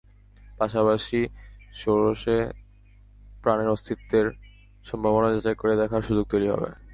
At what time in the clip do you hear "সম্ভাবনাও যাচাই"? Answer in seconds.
4.85-5.55